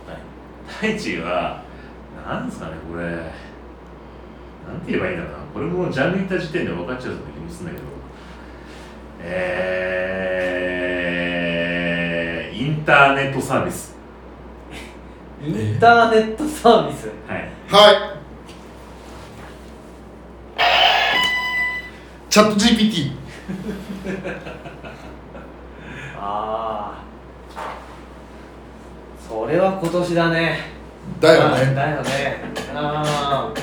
[0.08, 0.16] はい
[0.82, 1.62] 第1位は
[2.26, 3.04] なんですかねこれ。
[4.66, 7.90] なんて言えばいいんだろうなこれもジャンル言った時点で分かっちゃうような気もするんだけど
[9.22, 13.94] えー、インターネットサービス。
[15.44, 17.08] インターネットサービス？
[17.28, 17.48] はい。
[17.70, 17.96] はい。
[22.30, 23.10] チャット GPT
[26.16, 27.02] ああ
[29.28, 30.60] それは今年だね。
[31.20, 31.56] だよね。
[31.72, 32.40] あだよね。
[32.72, 33.59] ああ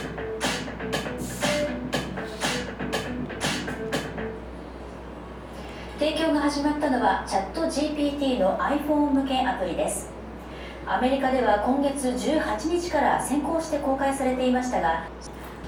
[5.99, 10.11] 提供が始まったのはチャット GPT の iPhone 向けアプリです。
[10.85, 15.05] アメリカでは今月18日から先行して公開されていましたが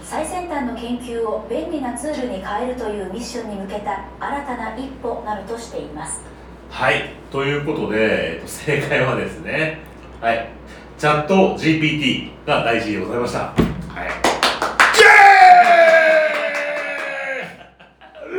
[0.04, 6.22] 最先端の研究を便利なツールに変えるというミッションに向けた新たな一歩なるとしています。
[6.70, 9.80] はい、ということで、えっと、正解はですね、
[10.22, 10.48] はい、
[11.00, 13.40] チャット GPT が大事でございました。
[13.40, 13.56] はい、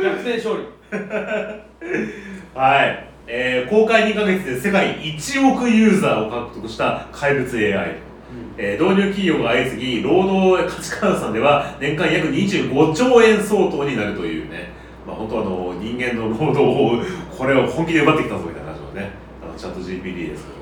[0.01, 1.61] 逆転勝利
[2.53, 7.95] はい、えー公開2ヶ月で世界1億ユーザーを獲得した怪物 AI。
[8.57, 14.69] えー導入企業が相次ぎ、労働価値換算では年間約25兆円相当になるというね、
[15.05, 17.03] まあ、本当あの人間の労働を
[17.37, 19.11] これを本気で奪ってきたぞみたいな感じのね、
[19.43, 20.61] あのチャット GPT ですけど。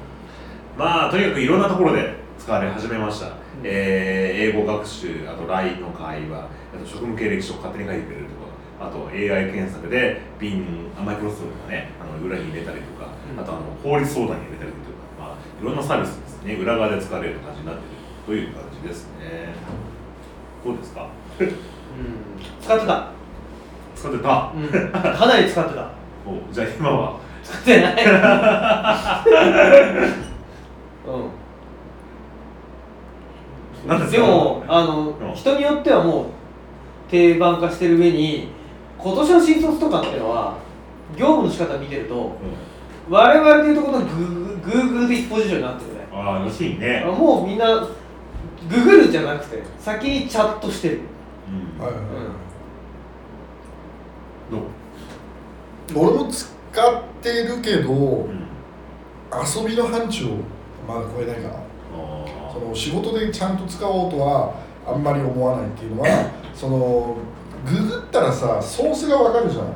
[0.78, 6.48] まあとにかくいろんなところで使われ始めました、えー英語学習あと LINE の会話あ
[6.80, 8.26] と職務経歴書を勝手に書いてくれる
[8.80, 10.22] あと AI 検索で
[10.98, 13.40] あマイクロソフトがねあの裏に入れたりとか、うん。
[13.40, 14.84] あとあの法律相談に入れたりとか、
[15.20, 16.54] まあ、いろんなサービスですね。
[16.56, 19.54] 裏側で使われる感じになっているという感じですね。
[20.64, 21.10] どうですか？
[21.40, 21.52] うん。
[22.62, 23.12] 使ってた、
[23.96, 24.54] 使ってた。
[24.56, 25.90] うん、かなり使ってた。
[26.26, 27.20] おじゃあ今は？
[27.44, 27.96] 使ってない。
[31.08, 31.12] う
[33.96, 34.00] ん。
[34.12, 35.34] ででもあの、うん。
[35.34, 36.26] 人によってはもう
[37.10, 38.50] 定番化してる上に
[39.02, 40.58] 今年の新卒とかっていうのは
[41.18, 42.34] 業務の仕方見てるとうん。
[43.10, 47.04] 我々でいうところのグーグーグル的ポジションになってるねああらしいね。
[47.06, 47.88] もうみんな
[48.70, 51.00] ググるじゃなくて先にチャットしてる、
[51.50, 51.84] うん。
[51.84, 52.04] はいはい
[54.52, 54.58] ど
[56.02, 56.06] う？
[56.06, 58.48] 俺も使ってるけど、うん。
[59.32, 60.38] 遊びの範疇を
[60.88, 61.60] まだ超えないかなあ
[62.52, 64.56] その仕事でちゃんと使おうとは
[64.88, 67.16] あんまり思わないっていうのはその
[67.66, 69.64] ググったらさソースがわかるじゃん。
[69.64, 69.72] うん。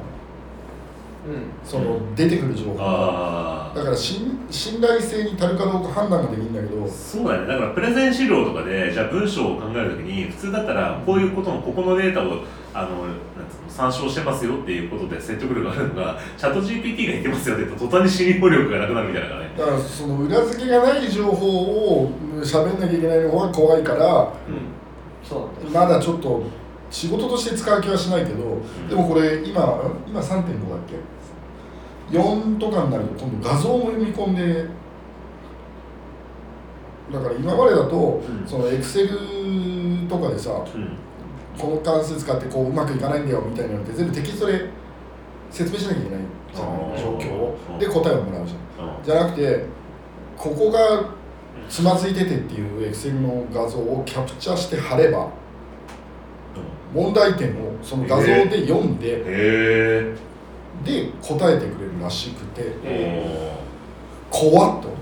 [1.63, 2.77] その出てくる情報。
[2.79, 6.87] あだから信信頼性に足るかどうか判断ができるんだけど。
[6.87, 7.47] そうだね。
[7.47, 12.43] だからプレゼン資料とかでじゃあ文章を考えるときに普通だったらこういうことのここのデータを
[12.73, 13.15] あのなん
[13.49, 19.39] つうの参照してますよっていうことで説得力があるのがチャット GPT が言ってますよって言うと途端に心理力がなくなるみたいな。
[19.39, 24.33] ねだからその裏付けがない情報を喋んなきゃいけないのが怖いから
[25.23, 25.87] そうなんだよ。
[25.87, 26.43] まだちょっと
[26.93, 34.67] 仕事として使う気はしないけどでもこれ今今3.5だっけ？4とかになると今度画像も読み込んで
[37.11, 38.47] だから今までだと、うん。
[38.47, 39.09] そのエクセル
[40.07, 40.97] とかでさうん。
[41.57, 44.69] この関数使ってこううまくいかないんだよみたいなのって全部テキストで
[45.49, 46.19] 説明しなきゃいけない。
[46.53, 48.87] じゃない状況で答えをもらうじゃん。
[48.97, 49.03] うん。
[49.03, 49.65] じゃなくて
[50.37, 51.09] ここが
[51.67, 55.29] つまずいててっていうエクセルの画像をキャプチャーして貼れば
[56.93, 60.15] 問題点をその画像で読んで、へえ
[60.83, 63.53] で答えてくれるらしくてえ
[64.29, 64.93] 怖っと思うね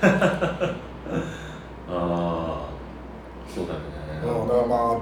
[1.90, 2.68] ああ
[3.52, 3.80] そうだね。
[4.22, 4.98] うんだからまあ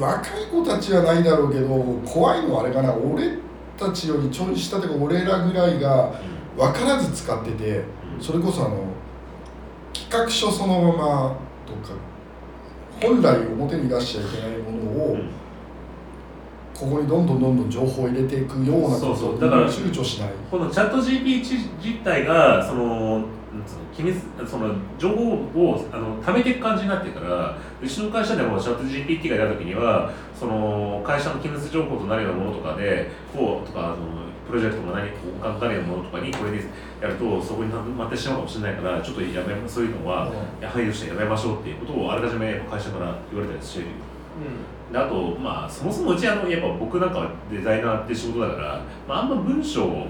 [0.00, 1.68] 若い子たちはないだろうけど
[2.04, 2.92] 怖いのはあれかな。
[2.92, 3.38] 俺
[3.78, 6.12] たちよりちょい下とか俺らぐらいが
[6.56, 7.84] 分からず使ってて
[8.16, 8.20] うん。
[8.20, 8.76] それこそあの
[9.92, 11.94] 企画書そのままとか
[13.00, 15.30] 本来表に出しちゃいけないものを、うん。
[16.78, 20.30] ここにどんどんどんどん情報を入れていくようなことをだから躊躇しない。
[20.50, 21.40] このチャット GPT
[21.82, 23.24] 自体がその
[23.94, 33.96] 機密その情報をあの貯めていく感じになってるからうちの会社でもチャット GPT が出た時にはその会社の機密情報となるようなものとかでこうとかあの
[34.46, 36.64] プロジェクトが何か他の誰のものとかにこれで
[37.00, 40.30] やるとそこに埋まってしまうかもしれないからちょっとやめそういうのは
[40.62, 43.86] 配慮してやめましょうっていうことをあらかじめ会社から言われたりしてる。
[44.92, 50.06] であと、まあ、そもそもうちあのやっぱ僕なんかはデザイナーって仕事だから、まあ、あんま文章を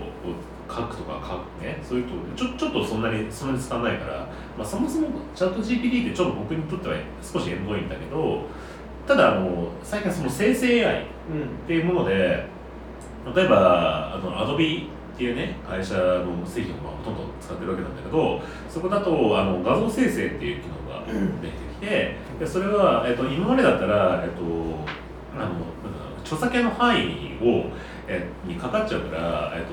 [0.68, 8.42] 書くとか書くねそういうとちょちょっとそんなにそんなに使わないから、まあ、そもそもチャット GPT ってちょっと僕にとっては少し縁遠いんだけど
[9.07, 12.46] ただあの最近はその生成 AI っうんていうもので
[13.35, 14.87] 例えばあの Adobe
[15.17, 21.05] っていうね会社の製品をまあほとんど使ってるわけなんだけどそこだとあの画像生成っていう機能が
[21.41, 24.43] 出てきて、でそれは、えっと、今までだったら、えっと、
[25.35, 25.55] あの
[26.23, 27.71] 著作権の範囲を、
[28.09, 29.73] えにかかっちゃうから、えっと、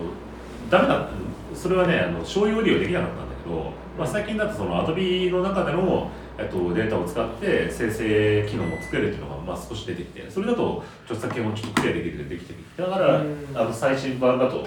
[0.70, 1.10] ダメだ
[1.54, 13.38] それはねあの商用利用できなかったんだけど、まあ、最近だとその Adobe の中での、えっと、データを使って生成機能も作れるっていうのが、まあ、少し出てきてそれだと著作権をちょっとクリアできるできてきてだから、うん。
[13.54, 14.66] あの最新版だと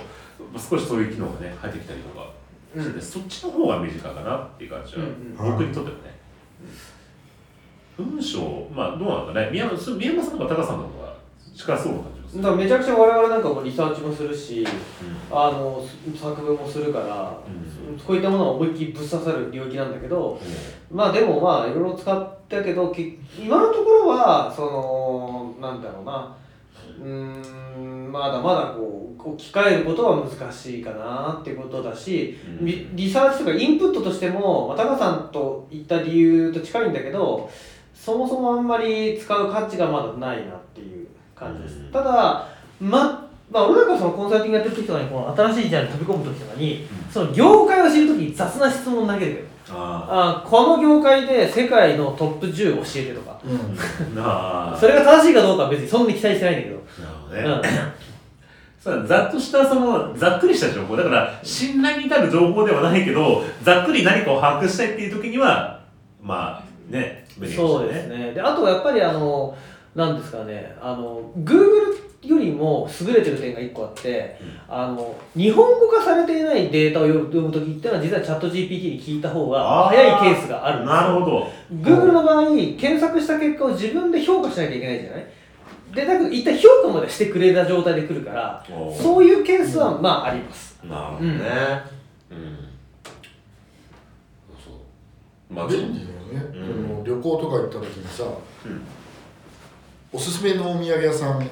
[0.57, 2.31] 少しそういう機能がね入ってきたりとか
[2.75, 5.53] して、うんそっちの方が身近かなっていう感じは、うんうん。
[5.53, 6.19] 僕にとってはね、
[7.97, 9.51] 文章まあどうなんだね。
[9.51, 11.17] 宮山そう宮山さんとか高さんの方が
[11.55, 14.67] 近そうな感じがするだからめちゃくちゃ我々なんかもリサーチもするし
[15.31, 15.83] あの
[16.15, 17.99] 作文もするから、うん。
[17.99, 20.41] こういったものは思いっきりぶっ刺さる領域なんだけど
[20.91, 26.37] まあでもまあいろいろ使ったけどき今のところはそのなんだろうな
[26.99, 27.09] うー
[27.79, 32.67] んまだまだこう置き換えることは難しいかなってことだし、うん。
[32.67, 37.51] リリサーチとかインプットとしても、まあ、タカさんと言った理由と近いんだけど
[37.95, 40.61] そもそもあんまり使う価値がまだないなっ
[41.39, 41.93] 感じです、うん。
[41.93, 42.49] ただ
[42.81, 47.13] ままあ、俺なんかそのコンサルティングやってる時とかにこの新しいジャンルに飛び込む時とかに、うん。
[47.13, 49.39] その業界を知る時に雑な質問を投げるよ。
[49.69, 53.41] ああこの業界で世界のトップ10教えてとか。
[53.45, 53.77] うん。
[54.79, 56.77] それが正しいかどうかは別にそんなに期待してないんだけど、
[57.33, 57.71] なるほどね、
[58.81, 60.97] そうざっとしたそのざっくりした情報。
[60.97, 65.81] だから信頼に至る情報ではないけどざっくり何かを把握したいっていう時には
[66.23, 68.33] まあね便利かもしそうですね。
[68.33, 69.57] であとやっぱりあの
[69.97, 70.77] なんですかね。
[70.81, 74.37] あの Google よりも優れてる点が1個あって、
[74.69, 80.95] あの日本語化されていないデータを読む時っていうのは実はチャット GPT に聞いた方が早いケースがあるんですよ。
[80.95, 81.53] なるほど。
[81.81, 82.47] Google の場合
[82.79, 85.27] 検索した結果を自分で評価しなきゃいけないじゃない？
[85.95, 88.67] でだけど一旦評価までしてくれた状態で来るから
[89.01, 90.79] そういうケースはまああります。
[90.85, 91.37] なるほどね。
[92.29, 92.59] うん、
[94.63, 95.55] そう。
[95.55, 96.65] まあ便利だよね、うん。
[96.65, 98.83] あの旅行とか行った時にさ、うん
[100.17, 101.47] おすすめのお土産屋さん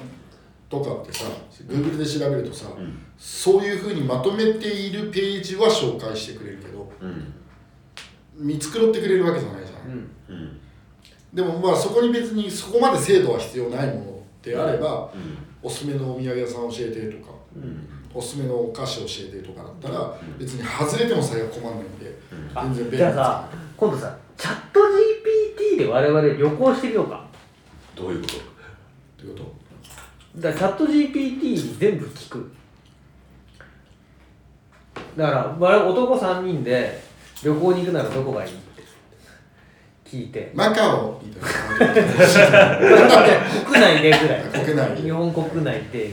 [0.69, 1.25] とかってさ
[1.67, 2.97] Google で調べるとさ、うん。
[3.17, 7.33] そういうふうにまとめているページは紹介してくれるけどうん。
[8.35, 10.09] 見繕ってくれるわけじゃないじゃん。
[10.29, 10.59] うん。
[11.31, 15.37] でもまあそこに別にそこまで精度は必要ないものであれば、うん。
[15.61, 17.87] おすすめのお土産屋さん教えてとかうん。
[18.13, 22.17] おすすめのお菓子教えてとかだったら別に外れても最悪困らないんで
[22.55, 22.97] あ全然便利。
[22.97, 24.79] じゃあさ今度さチャット
[25.75, 27.25] GPT で我々旅行してみようか。
[27.95, 28.54] どういうこと？
[29.17, 29.43] というこ
[30.35, 30.41] と？
[30.41, 32.51] だからチャット GPT に全部聞く。
[35.17, 37.01] だから我々男3人で
[37.43, 38.83] 旅行に行くならどこがいいって
[40.05, 40.51] 聞いて。
[40.53, 41.31] マカオ国
[43.79, 44.43] 内でぐらい。
[44.65, 45.01] 国内で。
[45.03, 46.11] 日本国内で。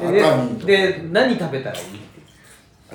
[0.00, 1.98] 熱で何食べたらいいって。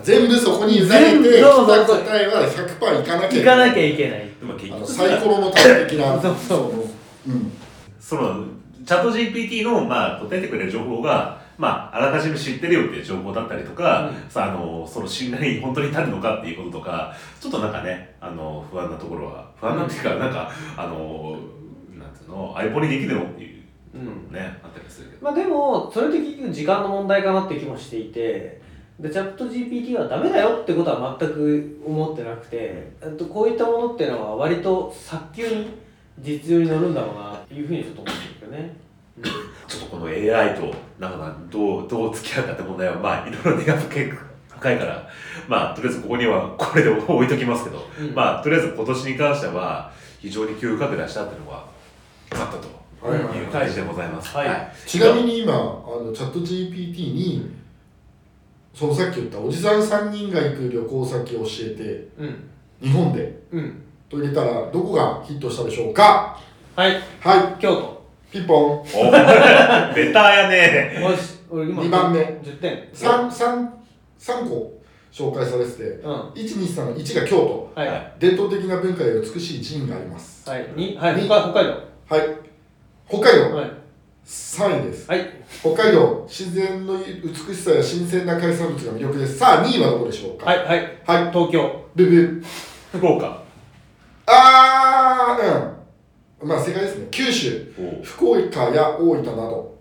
[0.02, 1.86] 全部そこに委ねて全部来そうそう。
[1.86, 3.70] そうた答えは100%いかなきゃい行かけない。
[3.70, 4.88] なきゃいけない。
[4.88, 6.56] サイコロの大的なそうそ
[7.28, 7.34] うう。
[7.34, 7.52] ん
[8.00, 8.46] その
[8.86, 14.30] チャット GPT の、まあ、答えてくれる情報が、まあ、あらかじめ知ってるよっていう情報だったりとか、うん。
[14.30, 21.40] さあのその信頼に本当に至るのかっていうこととかちょっとなんかねあの不安なところは不安なっていうか、なんかあの
[21.98, 23.64] なんていうの相棒にできるのっていう
[23.96, 24.32] うん。
[24.32, 25.26] ねあったりするけど。
[25.26, 28.62] まあでもそれって結局時間の問題かなって気もしていて
[29.00, 35.86] でチャット GPT はダメだよってことは全く思ってなくてえっとこういったものっていうのは割と早急に
[36.20, 38.76] 実用に乗るんだろうなっていうふうにちょっと思ってるけどね、
[39.68, 44.12] ちょっとこの AI となんかどうどう付き合うかって問題はまあいろいろ根が深い
[44.50, 45.08] 深いから
[45.48, 48.16] まあとりあえずここにはこれで置いときますけど、うん。
[48.16, 51.66] まあとりあえず今年に関しては非常に急拡大したっていうのが
[52.32, 54.36] あったとはいう感じでございます。
[54.36, 54.72] はい。
[54.88, 57.52] ちなみに今あのチャット GPT に
[58.74, 62.50] そのさっき言ったおじさん3人が行く旅行先を教えてうん。
[62.82, 63.82] 日本でうん。
[64.10, 66.40] と入れたらどこがヒットしたでしょうか？
[66.76, 67.02] はい。
[67.20, 67.92] は京都。
[67.92, 67.95] い
[68.36, 68.82] ピンポン。
[68.82, 71.00] おベターやね。
[71.02, 72.20] よし俺今二番目。
[72.20, 73.74] 10点 3, 三
[74.18, 74.74] 三個
[75.10, 75.72] 紹介されて。
[75.72, 76.12] てうん。
[76.12, 77.82] は123の1が京都。
[77.82, 77.88] い。
[77.88, 78.14] はい。
[78.20, 80.50] 伝統的な文化で美しい寺院があります。
[80.50, 80.68] はい。
[80.76, 81.16] にはい。
[81.16, 81.72] に北海北海道。
[82.10, 82.22] はい。
[83.08, 83.56] 北海道。
[83.56, 83.72] はい。
[84.26, 85.10] 3位です。
[85.10, 85.30] はい。
[85.62, 89.38] 北海道自然の美しさや新鮮な海産物が魅力です。
[89.38, 90.48] さあ2位はどこでしょうか？
[90.48, 90.80] はいはい。
[91.08, 91.32] はい。
[91.32, 91.86] 東京。
[91.96, 92.44] ブブ。
[92.92, 93.42] 福岡。
[94.26, 95.75] あーうん
[96.46, 97.08] まあ正解ですね。
[97.12, 99.76] 九州お福岡や大分など。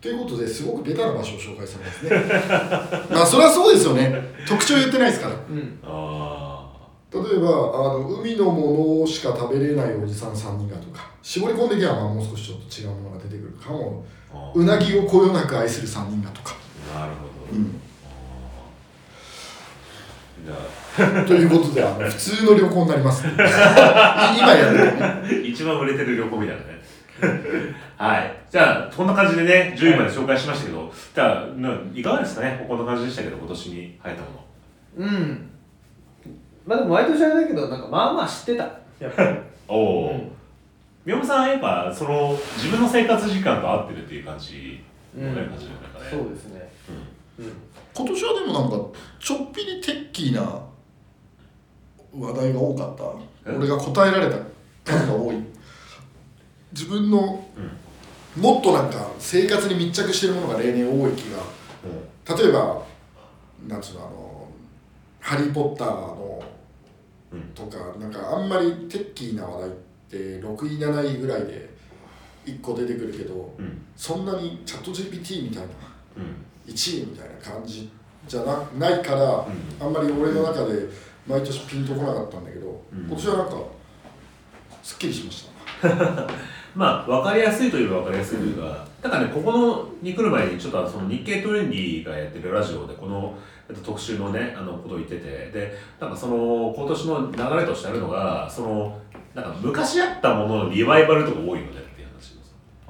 [0.00, 3.08] ということですごくベタな場所を紹介されますね。
[3.10, 4.14] まあそれはそうですよね。
[4.46, 5.34] 特徴言ってないですから。
[5.34, 5.78] うん。
[5.82, 6.50] あ
[7.12, 7.52] 例えばあ
[7.94, 14.04] の海のものしか食べれないおじさん3人がとか絞り込んでいけばまあもう少しちょっと違うものが出てくるかも。
[14.54, 17.80] うなぎをこよなく愛する3人がとか、ーなるほど、うん、
[21.26, 26.74] ということであの普通の旅行になります、ね、今やるとねあ一番売れてる旅行みたいなね。
[27.96, 28.34] はい。
[28.50, 32.64] じゃあこんな感じでね10位まで紹介しましたけど、じゃあないかがですかね？
[32.68, 35.10] こんな感じでしたけど今年に流行ったもの。
[35.10, 35.50] うん。
[36.66, 38.64] まあでも毎年あれだけどなんかまあまあ知ってた。
[38.64, 39.36] やっぱり
[39.68, 40.30] おお、うん
[41.04, 44.82] 宮本さんはやっぱその自分の生活時間と合ってるっていう感じ
[45.14, 45.48] のね、うん。
[45.50, 46.06] 感じなんかね。
[46.10, 46.68] そうですね。
[46.88, 48.76] うん今年はでもなんか
[49.20, 50.62] ちょっぴりテッキーな
[52.16, 53.50] 話題が多かった。
[53.50, 54.38] え俺が答えられた
[54.84, 55.36] 数が多い。
[56.72, 57.44] 自分の
[58.36, 62.36] もっとなんか生活に密着してるものが例年多い気が。
[62.36, 62.82] 例えば
[63.68, 64.48] なんつうのあの
[65.20, 66.42] 「ハリー・ポッターの」
[67.32, 67.40] うん。
[67.54, 69.72] とかなんかあんまりテッキーな話題っ
[70.08, 71.74] て6位7位ぐらいで
[72.46, 73.82] 1個出てくるけどうん。
[73.96, 75.68] そんなにチャット GPT みたいな。
[76.18, 77.90] うん1位みたいな感じ
[78.26, 79.46] じゃなないから、
[79.80, 80.88] あんまり俺の中で
[81.26, 83.06] 毎年ピンとこなかったんだけど、うん。
[83.06, 83.56] 今年はなんか
[84.82, 85.48] すっきりしまし
[85.82, 86.28] た。
[86.74, 93.36] まあ分かりやすいといえば分かりやすいというか、だからねここのに来る前にちょっとその日経トレンディがやってるラジオでこの
[93.68, 98.98] えっと特集のねあのことを言っててでなんかその今年の流れとしてあるのがその
[99.34, 101.84] なんか昔あったもののリバイバルとか多いよね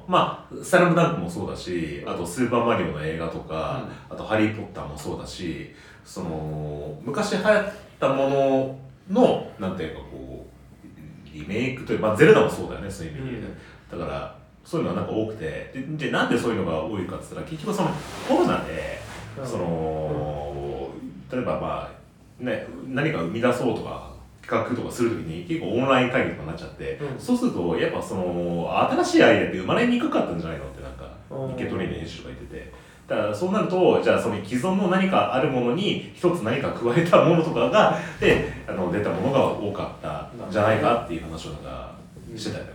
[0.07, 8.79] まあ「スラムダンクもそうだしあと「スーパーマリオ」の映画とか、あと「ハリー・ポッター」もそうだしその昔流行ったもの
[9.11, 13.47] のなんていうかこうリメイクというまあゼルダもそうだよねそういう意味で、
[13.91, 15.71] だからそういうのはなんか多くて。
[15.73, 17.89] ででなんでそういうのが多いかっつったら結局その
[18.27, 18.99] コロナで、
[19.39, 19.47] うん。
[19.47, 20.89] その、
[21.31, 24.14] 例えばまあね何か生み出そうとか
[24.47, 27.19] 企画とかするときに結構オンライン会議とかになっちゃって、うん。
[27.19, 32.85] そうするとやっぱその新しいアイデアって生まれにくかったんじゃないのってなんかうん日経トレーニング編集とか言ってて。
[33.07, 41.95] だからそうなるとじゃあその既存の何かあるものに一つ何か加えたものとかがであの出たものが多かったんじゃないかっていう話をなんか
[42.35, 42.71] してたよね。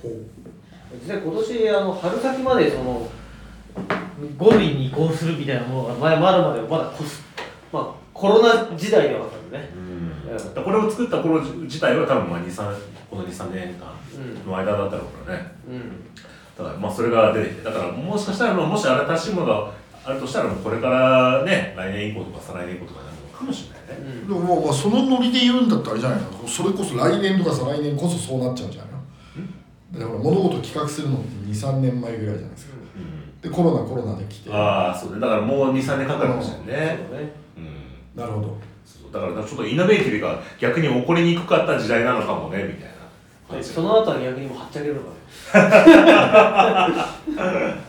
[0.00, 0.12] ほう。
[1.02, 3.10] 実際今年あの春先までその
[4.38, 7.22] 5類に移行するみたいなものが前まだまでまだこす、
[7.72, 9.70] まあ、コロナ時代ではあったんでね、
[10.30, 10.64] うん。
[10.64, 12.74] これを作った頃自体は多分まあ2 3
[13.10, 16.14] この23年間うんの間だったろうからねうん、
[16.56, 19.70] だからまあそれが出てきてだからもしかしたらまあもし新しいものが
[20.04, 24.26] あるとしたらもうこれからね来年以降とか再来年以降とかになるのかもしれないね。
[24.26, 26.48] でももうまあそのノリで言うんだったらあれじゃないの？
[26.48, 30.00] それこそ来年とか再来年こそそうなっちゃうんじゃないの？
[30.00, 32.74] だから物事を企画するのって23年前ぐらいじゃないですか。
[32.74, 33.40] うん。
[33.40, 34.50] でコロナコロナで来て。
[34.50, 35.20] なああそうね。
[35.20, 36.98] だからもう23年かかるかもしれないね。
[38.16, 38.22] うん。
[38.22, 38.56] るほど
[39.12, 42.98] だからちょっとイノベーティブが逆に起こりにくかった時代なのかもねみたいな。
[43.48, 45.14] 感じその後は逆にもうはっちゃけるのかね。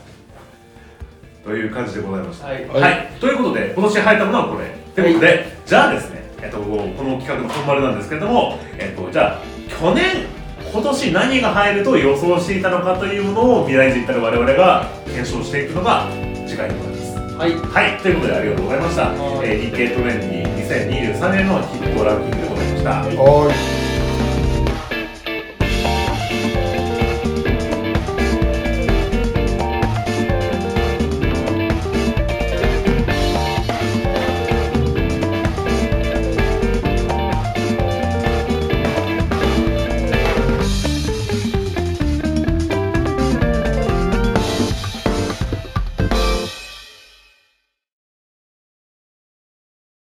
[1.44, 2.46] という感じでございました。
[2.46, 2.66] はい。
[2.68, 4.74] はい、ということで今年入ったものはこれ。
[4.94, 10.26] ということで、じゃあですね、えっと、この企画の本丸なんですけれども、えっと、じゃあ去年
[10.72, 16.06] 今年何が入ると予想していたのかというものを未来人たる我々が検証していくのが
[16.46, 17.36] 次回でございます。
[17.36, 17.54] はい。
[17.54, 19.02] はい、ということでありがとうございました。
[19.08, 19.48] はい。
[19.48, 23.79] えー日経トレンディ2023年のヒットランキングでございました。